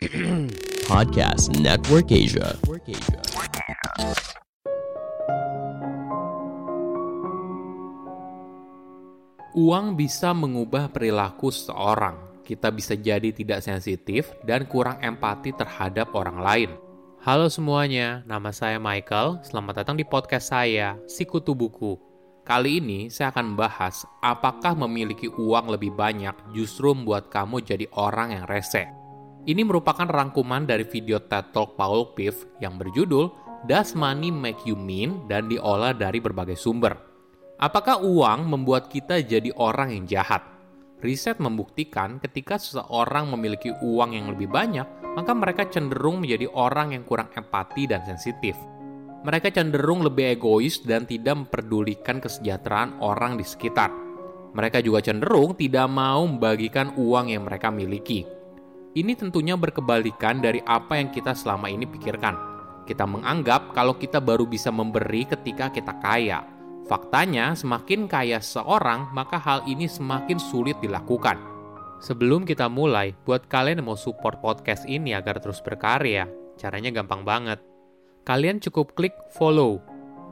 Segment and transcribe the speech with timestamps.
[0.88, 2.56] Podcast Network Asia.
[9.52, 12.40] Uang bisa mengubah perilaku seseorang.
[12.40, 16.70] Kita bisa jadi tidak sensitif dan kurang empati terhadap orang lain.
[17.20, 19.44] Halo semuanya, nama saya Michael.
[19.44, 22.00] Selamat datang di podcast saya, Sikutu Buku.
[22.48, 28.32] Kali ini saya akan membahas apakah memiliki uang lebih banyak justru membuat kamu jadi orang
[28.32, 28.99] yang rese.
[29.40, 33.32] Ini merupakan rangkuman dari video TED Talk Paul Piff yang berjudul
[33.64, 36.92] Does Money Make You Mean dan diolah dari berbagai sumber.
[37.56, 40.44] Apakah uang membuat kita jadi orang yang jahat?
[41.00, 44.84] Riset membuktikan ketika seseorang memiliki uang yang lebih banyak,
[45.16, 48.60] maka mereka cenderung menjadi orang yang kurang empati dan sensitif.
[49.24, 53.88] Mereka cenderung lebih egois dan tidak memperdulikan kesejahteraan orang di sekitar.
[54.52, 58.39] Mereka juga cenderung tidak mau membagikan uang yang mereka miliki.
[58.90, 62.34] Ini tentunya berkebalikan dari apa yang kita selama ini pikirkan.
[62.84, 66.42] Kita menganggap kalau kita baru bisa memberi ketika kita kaya,
[66.90, 71.38] Faktanya, semakin kaya seorang, maka hal ini semakin sulit dilakukan.
[72.02, 76.26] Sebelum kita mulai, buat kalian yang mau support podcast ini agar terus berkarya,
[76.58, 77.62] caranya gampang banget.
[78.26, 79.78] Kalian cukup klik follow.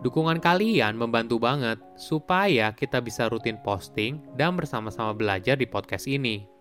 [0.03, 6.58] Dukungan kalian membantu banget supaya kita bisa rutin posting dan bersama-sama belajar di podcast ini.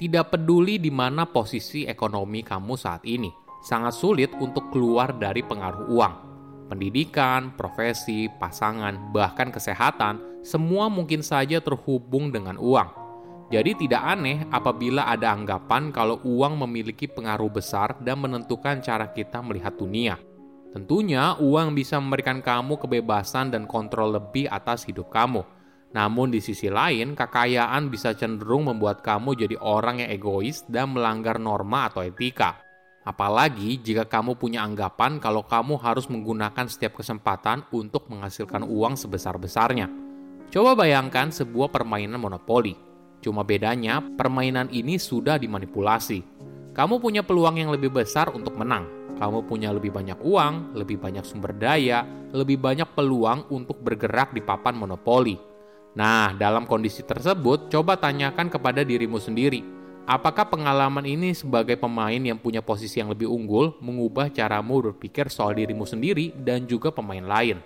[0.00, 3.28] Tidak peduli di mana posisi ekonomi kamu saat ini,
[3.60, 6.14] sangat sulit untuk keluar dari pengaruh uang.
[6.72, 12.88] Pendidikan, profesi, pasangan, bahkan kesehatan, semua mungkin saja terhubung dengan uang.
[13.52, 19.44] Jadi tidak aneh apabila ada anggapan kalau uang memiliki pengaruh besar dan menentukan cara kita
[19.44, 20.16] melihat dunia.
[20.72, 25.44] Tentunya uang bisa memberikan kamu kebebasan dan kontrol lebih atas hidup kamu
[25.90, 31.42] namun di sisi lain, kekayaan bisa cenderung membuat kamu jadi orang yang egois dan melanggar
[31.42, 32.62] norma atau etika.
[33.02, 39.90] Apalagi jika kamu punya anggapan kalau kamu harus menggunakan setiap kesempatan untuk menghasilkan uang sebesar-besarnya.
[40.54, 42.78] Coba bayangkan sebuah permainan monopoli.
[43.18, 46.22] Cuma bedanya, permainan ini sudah dimanipulasi.
[46.70, 48.86] Kamu punya peluang yang lebih besar untuk menang.
[49.18, 54.40] Kamu punya lebih banyak uang, lebih banyak sumber daya, lebih banyak peluang untuk bergerak di
[54.40, 55.49] papan monopoli
[55.90, 59.66] Nah, dalam kondisi tersebut, coba tanyakan kepada dirimu sendiri,
[60.06, 65.58] apakah pengalaman ini sebagai pemain yang punya posisi yang lebih unggul mengubah caramu berpikir soal
[65.58, 67.58] dirimu sendiri dan juga pemain lain?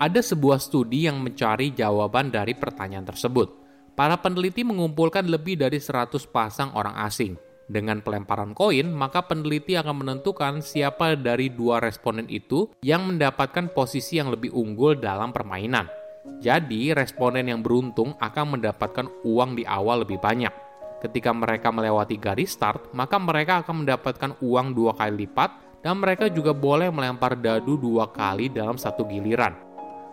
[0.00, 3.52] Ada sebuah studi yang mencari jawaban dari pertanyaan tersebut.
[3.92, 7.36] Para peneliti mengumpulkan lebih dari 100 pasang orang asing.
[7.68, 14.16] Dengan pelemparan koin, maka peneliti akan menentukan siapa dari dua responden itu yang mendapatkan posisi
[14.16, 15.99] yang lebih unggul dalam permainan.
[16.40, 20.52] Jadi, responden yang beruntung akan mendapatkan uang di awal lebih banyak.
[21.00, 26.28] Ketika mereka melewati garis start, maka mereka akan mendapatkan uang dua kali lipat dan mereka
[26.28, 29.56] juga boleh melempar dadu dua kali dalam satu giliran.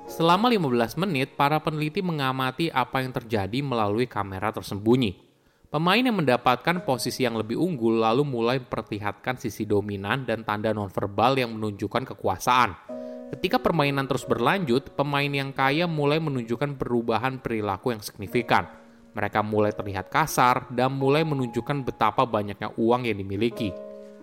[0.08, 5.20] Selama 15 menit, para peneliti mengamati apa yang terjadi melalui kamera tersembunyi.
[5.68, 11.36] Pemain yang mendapatkan posisi yang lebih unggul lalu mulai memperlihatkan sisi dominan dan tanda nonverbal
[11.36, 12.72] yang menunjukkan kekuasaan.
[13.28, 18.72] Ketika permainan terus berlanjut, pemain yang kaya mulai menunjukkan perubahan perilaku yang signifikan.
[19.12, 23.76] Mereka mulai terlihat kasar dan mulai menunjukkan betapa banyaknya uang yang dimiliki.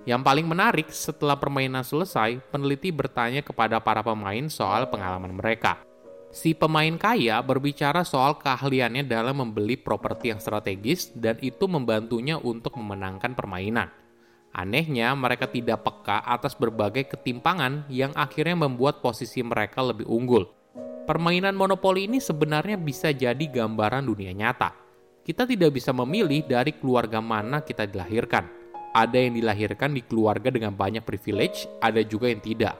[0.04, 5.80] Yang paling menarik, setelah permainan selesai, peneliti bertanya kepada para pemain soal pengalaman mereka.
[6.34, 12.74] Si pemain kaya berbicara soal keahliannya dalam membeli properti yang strategis dan itu membantunya untuk
[12.80, 14.03] memenangkan permainan.
[14.54, 20.46] Anehnya, mereka tidak peka atas berbagai ketimpangan yang akhirnya membuat posisi mereka lebih unggul.
[21.10, 24.70] Permainan monopoli ini sebenarnya bisa jadi gambaran dunia nyata.
[25.26, 28.46] Kita tidak bisa memilih dari keluarga mana kita dilahirkan.
[28.94, 32.78] Ada yang dilahirkan di keluarga dengan banyak privilege, ada juga yang tidak.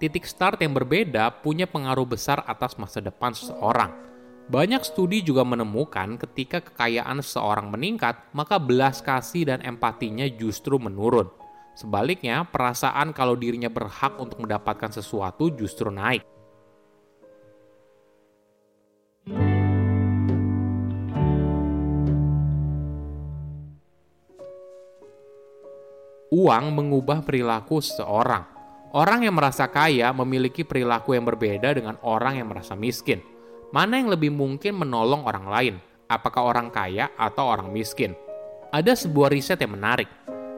[0.00, 4.10] Titik start yang berbeda punya pengaruh besar atas masa depan seseorang
[4.50, 11.30] banyak studi juga menemukan ketika kekayaan seseorang meningkat, maka belas kasih dan empatinya justru menurun.
[11.78, 16.26] Sebaliknya, perasaan kalau dirinya berhak untuk mendapatkan sesuatu justru naik.
[26.34, 28.42] Uang mengubah perilaku seseorang.
[28.90, 33.22] Orang yang merasa kaya memiliki perilaku yang berbeda dengan orang yang merasa miskin.
[33.70, 35.74] Mana yang lebih mungkin menolong orang lain?
[36.10, 38.18] Apakah orang kaya atau orang miskin?
[38.74, 40.10] Ada sebuah riset yang menarik.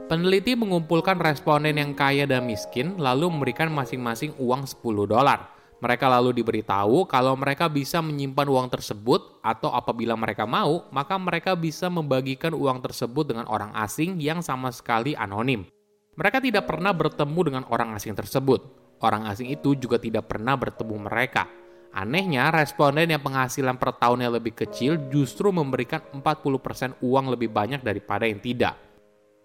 [0.09, 5.53] Peneliti mengumpulkan responden yang kaya dan miskin lalu memberikan masing-masing uang 10 dolar.
[5.85, 11.53] Mereka lalu diberitahu kalau mereka bisa menyimpan uang tersebut atau apabila mereka mau, maka mereka
[11.53, 15.69] bisa membagikan uang tersebut dengan orang asing yang sama sekali anonim.
[16.17, 18.65] Mereka tidak pernah bertemu dengan orang asing tersebut.
[19.05, 21.61] Orang asing itu juga tidak pernah bertemu mereka.
[21.93, 28.25] Anehnya, responden yang penghasilan per tahunnya lebih kecil justru memberikan 40% uang lebih banyak daripada
[28.25, 28.81] yang tidak.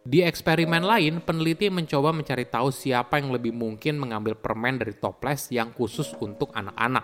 [0.07, 5.51] Di eksperimen lain, peneliti mencoba mencari tahu siapa yang lebih mungkin mengambil permen dari toples
[5.51, 7.03] yang khusus untuk anak-anak.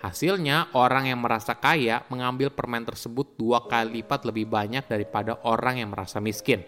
[0.00, 5.84] Hasilnya, orang yang merasa kaya mengambil permen tersebut dua kali lipat lebih banyak daripada orang
[5.84, 6.64] yang merasa miskin.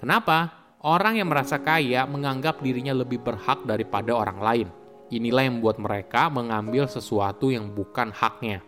[0.00, 0.64] Kenapa?
[0.80, 4.68] Orang yang merasa kaya menganggap dirinya lebih berhak daripada orang lain.
[5.12, 8.64] Inilah yang membuat mereka mengambil sesuatu yang bukan haknya.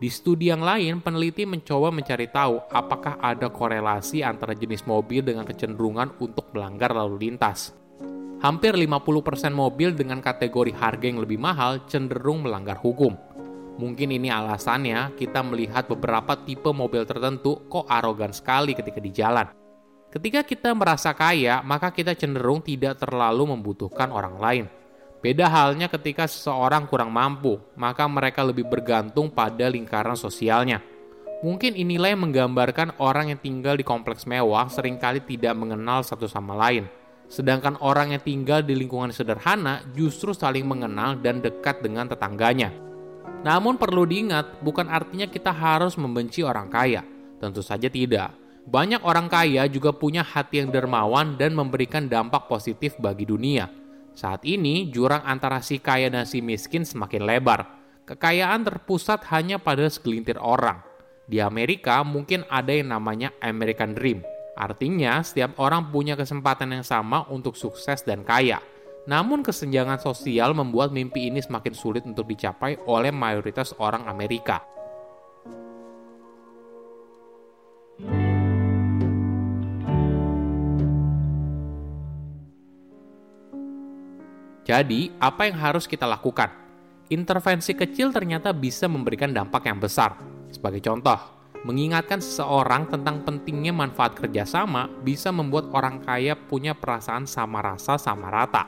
[0.00, 5.44] Di studi yang lain, peneliti mencoba mencari tahu apakah ada korelasi antara jenis mobil dengan
[5.44, 7.76] kecenderungan untuk melanggar lalu lintas.
[8.40, 13.12] Hampir 50% mobil dengan kategori harga yang lebih mahal cenderung melanggar hukum.
[13.76, 19.52] Mungkin ini alasannya kita melihat beberapa tipe mobil tertentu kok arogan sekali ketika di jalan.
[20.08, 24.66] Ketika kita merasa kaya, maka kita cenderung tidak terlalu membutuhkan orang lain
[25.24, 30.84] Beda halnya ketika seseorang kurang mampu, maka mereka lebih bergantung pada lingkaran sosialnya.
[31.40, 36.28] Mungkin inilah yang menggambarkan orang yang tinggal di kompleks mewah sering kali tidak mengenal satu
[36.28, 36.84] sama lain.
[37.24, 42.68] Sedangkan orang yang tinggal di lingkungan sederhana justru saling mengenal dan dekat dengan tetangganya.
[43.48, 47.00] Namun perlu diingat, bukan artinya kita harus membenci orang kaya.
[47.40, 48.36] Tentu saja tidak.
[48.68, 53.83] Banyak orang kaya juga punya hati yang dermawan dan memberikan dampak positif bagi dunia.
[54.14, 57.66] Saat ini, jurang antara si kaya dan si miskin semakin lebar.
[58.06, 60.78] Kekayaan terpusat hanya pada segelintir orang.
[61.26, 64.22] Di Amerika mungkin ada yang namanya American Dream.
[64.54, 68.62] Artinya, setiap orang punya kesempatan yang sama untuk sukses dan kaya.
[69.10, 74.62] Namun kesenjangan sosial membuat mimpi ini semakin sulit untuk dicapai oleh mayoritas orang Amerika.
[84.64, 86.48] Jadi, apa yang harus kita lakukan?
[87.12, 90.16] Intervensi kecil ternyata bisa memberikan dampak yang besar.
[90.48, 91.20] Sebagai contoh,
[91.68, 98.32] mengingatkan seseorang tentang pentingnya manfaat kerjasama bisa membuat orang kaya punya perasaan sama rasa sama
[98.32, 98.64] rata.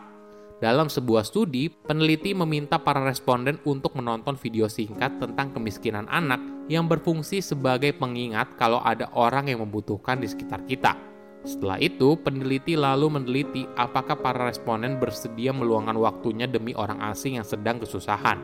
[0.57, 6.89] Dalam sebuah studi, peneliti meminta para responden untuk menonton video singkat tentang kemiskinan anak yang
[6.89, 11.16] berfungsi sebagai pengingat kalau ada orang yang membutuhkan di sekitar kita.
[11.47, 17.47] Setelah itu, peneliti lalu meneliti apakah para responden bersedia meluangkan waktunya demi orang asing yang
[17.47, 18.43] sedang kesusahan.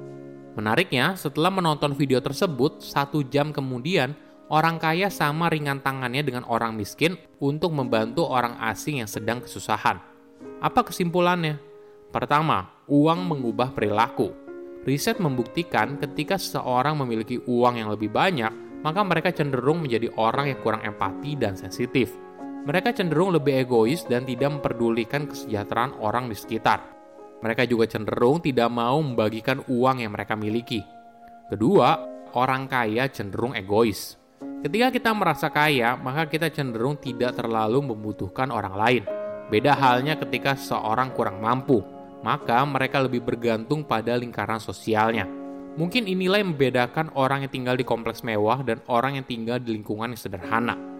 [0.54, 4.14] Menariknya, setelah menonton video tersebut, satu jam kemudian,
[4.54, 9.98] orang kaya sama ringan tangannya dengan orang miskin untuk membantu orang asing yang sedang kesusahan.
[10.62, 11.58] Apa kesimpulannya?
[12.14, 14.30] Pertama, uang mengubah perilaku.
[14.86, 18.54] Riset membuktikan ketika seseorang memiliki uang yang lebih banyak,
[18.86, 22.14] maka mereka cenderung menjadi orang yang kurang empati dan sensitif
[22.62, 26.78] mereka cenderung lebih egois dan tidak memperdulikan kesejahteraan orang di sekitar.
[27.42, 30.78] Mereka juga cenderung tidak mau membagikan uang yang mereka miliki.
[31.50, 31.98] Kedua,
[32.38, 34.14] orang kaya cenderung egois.
[34.62, 39.02] Ketika kita merasa kaya, maka kita cenderung tidak terlalu membutuhkan orang lain.
[39.50, 41.82] Beda halnya ketika seseorang kurang mampu,
[42.22, 45.26] maka mereka lebih bergantung pada lingkaran sosialnya.
[45.74, 49.74] Mungkin inilah yang membedakan orang yang tinggal di kompleks mewah dan orang yang tinggal di
[49.74, 50.91] lingkungan yang sederhana.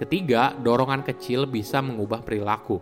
[0.00, 2.80] Ketiga, dorongan kecil bisa mengubah perilaku.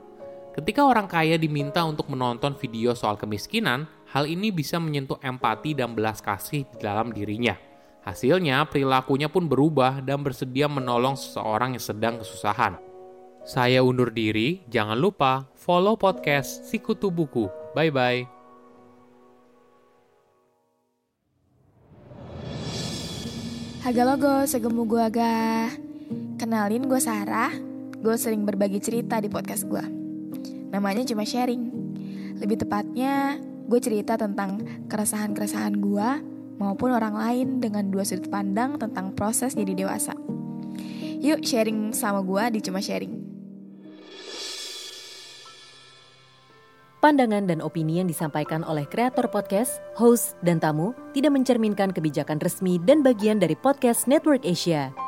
[0.55, 5.99] Ketika orang kaya diminta untuk menonton video soal kemiskinan, hal ini bisa menyentuh empati dan
[5.99, 7.59] belas kasih di dalam dirinya.
[8.07, 12.79] Hasilnya, perilakunya pun berubah dan bersedia menolong seseorang yang sedang kesusahan.
[13.43, 17.51] Saya undur diri, jangan lupa follow podcast Sikutu Buku.
[17.75, 18.31] Bye-bye.
[23.83, 25.88] Haga logo, segemu gua agak.
[26.39, 27.53] Kenalin gue Sarah,
[27.99, 29.85] gue sering berbagi cerita di podcast gue.
[30.71, 31.63] Namanya cuma sharing.
[32.39, 36.09] Lebih tepatnya, gue cerita tentang keresahan-keresahan gue
[36.59, 40.15] maupun orang lain dengan dua sudut pandang tentang proses jadi dewasa.
[41.19, 43.29] Yuk sharing sama gue di Cuma Sharing.
[46.99, 52.83] Pandangan dan opini yang disampaikan oleh kreator podcast, host, dan tamu tidak mencerminkan kebijakan resmi
[52.83, 55.08] dan bagian dari podcast Network Asia.